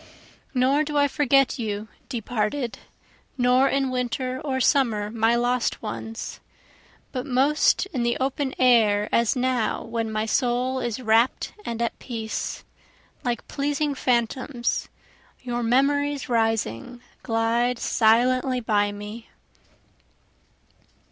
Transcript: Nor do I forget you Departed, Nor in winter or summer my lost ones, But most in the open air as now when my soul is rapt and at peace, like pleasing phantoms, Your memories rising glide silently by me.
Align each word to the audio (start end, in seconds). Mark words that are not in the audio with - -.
Nor 0.55 0.83
do 0.83 0.97
I 0.97 1.07
forget 1.07 1.59
you 1.59 1.87
Departed, 2.09 2.79
Nor 3.37 3.69
in 3.69 3.91
winter 3.91 4.41
or 4.43 4.59
summer 4.59 5.11
my 5.11 5.35
lost 5.35 5.83
ones, 5.83 6.39
But 7.11 7.27
most 7.27 7.85
in 7.93 8.01
the 8.01 8.17
open 8.17 8.55
air 8.57 9.09
as 9.11 9.35
now 9.35 9.83
when 9.83 10.11
my 10.11 10.25
soul 10.25 10.79
is 10.79 10.99
rapt 10.99 11.53
and 11.65 11.83
at 11.83 11.99
peace, 11.99 12.63
like 13.23 13.47
pleasing 13.47 13.93
phantoms, 13.93 14.87
Your 15.43 15.61
memories 15.61 16.27
rising 16.27 17.01
glide 17.21 17.77
silently 17.77 18.59
by 18.59 18.91
me. 18.91 19.27